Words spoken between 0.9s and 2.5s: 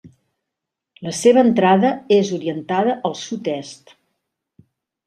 La seva entrada és